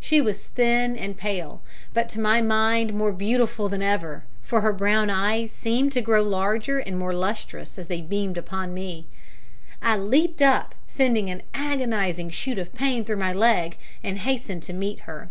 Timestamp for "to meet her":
14.64-15.30